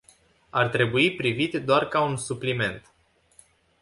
Ar 0.59 0.67
trebui 0.75 1.05
privit 1.19 1.53
doar 1.67 1.85
ca 1.93 2.03
un 2.07 2.17
supliment. 2.25 2.81